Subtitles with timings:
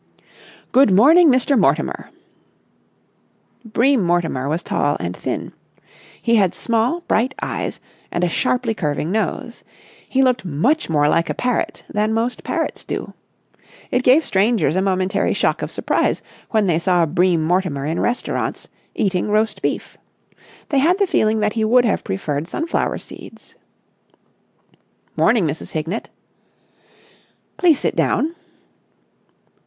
[0.71, 1.55] "Good morning, Mr.
[1.55, 2.09] Mortimer."
[3.63, 5.53] Bream Mortimer was tall and thin.
[6.19, 7.79] He had small bright eyes
[8.11, 9.63] and a sharply curving nose.
[10.09, 13.13] He looked much more like a parrot than most parrots do.
[13.91, 18.69] It gave strangers a momentary shock of surprise when they saw Bream Mortimer in restaurants,
[18.95, 19.99] eating roast beef.
[20.69, 23.53] They had the feeling that he would have preferred sunflower seeds.
[25.15, 25.73] "Morning, Mrs.
[25.73, 26.09] Hignett."
[27.57, 28.33] "Please sit down."